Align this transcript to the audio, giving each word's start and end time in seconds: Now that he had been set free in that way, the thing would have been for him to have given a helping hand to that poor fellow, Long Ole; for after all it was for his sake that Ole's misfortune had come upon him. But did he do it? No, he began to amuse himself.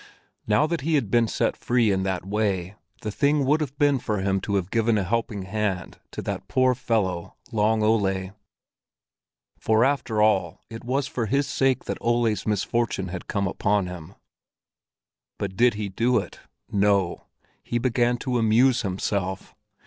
Now 0.47 0.65
that 0.65 0.81
he 0.81 0.95
had 0.95 1.11
been 1.11 1.27
set 1.27 1.55
free 1.55 1.91
in 1.91 2.01
that 2.01 2.25
way, 2.25 2.73
the 3.03 3.11
thing 3.11 3.45
would 3.45 3.61
have 3.61 3.77
been 3.77 3.99
for 3.99 4.17
him 4.19 4.41
to 4.41 4.55
have 4.55 4.71
given 4.71 4.97
a 4.97 5.03
helping 5.03 5.43
hand 5.43 5.99
to 6.09 6.23
that 6.23 6.47
poor 6.47 6.73
fellow, 6.73 7.35
Long 7.51 7.83
Ole; 7.83 8.31
for 9.59 9.85
after 9.85 10.19
all 10.19 10.59
it 10.71 10.83
was 10.83 11.05
for 11.05 11.27
his 11.27 11.45
sake 11.45 11.83
that 11.85 11.99
Ole's 12.01 12.47
misfortune 12.47 13.09
had 13.09 13.27
come 13.27 13.45
upon 13.45 13.85
him. 13.85 14.15
But 15.37 15.55
did 15.55 15.75
he 15.75 15.87
do 15.87 16.17
it? 16.17 16.39
No, 16.71 17.27
he 17.61 17.77
began 17.77 18.17
to 18.25 18.39
amuse 18.39 18.81
himself. 18.81 19.53